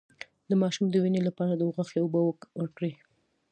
[0.49, 2.19] د ماشوم د وینې لپاره د غوښې اوبه
[2.59, 2.93] ورکړئ